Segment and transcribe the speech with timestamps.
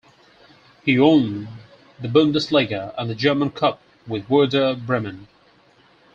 [0.83, 1.47] He won
[1.99, 5.27] the Bundesliga and the German Cup with Werder Bremen.